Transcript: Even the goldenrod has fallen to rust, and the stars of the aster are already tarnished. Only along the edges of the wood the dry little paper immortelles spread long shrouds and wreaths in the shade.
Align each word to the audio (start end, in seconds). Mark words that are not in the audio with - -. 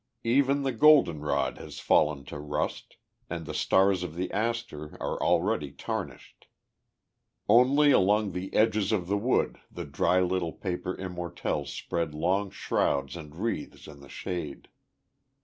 Even 0.23 0.63
the 0.63 0.71
goldenrod 0.71 1.59
has 1.59 1.79
fallen 1.79 2.25
to 2.25 2.39
rust, 2.39 2.97
and 3.29 3.45
the 3.45 3.53
stars 3.53 4.01
of 4.01 4.15
the 4.15 4.31
aster 4.31 4.93
are 4.99 5.21
already 5.21 5.69
tarnished. 5.71 6.47
Only 7.47 7.91
along 7.91 8.31
the 8.31 8.51
edges 8.51 8.91
of 8.91 9.05
the 9.05 9.15
wood 9.15 9.59
the 9.69 9.85
dry 9.85 10.19
little 10.19 10.53
paper 10.53 10.95
immortelles 10.97 11.67
spread 11.69 12.15
long 12.15 12.49
shrouds 12.49 13.15
and 13.15 13.35
wreaths 13.35 13.85
in 13.85 13.99
the 13.99 14.09
shade. 14.09 14.69